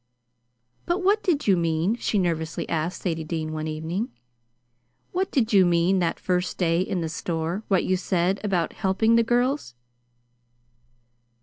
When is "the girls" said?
9.15-9.75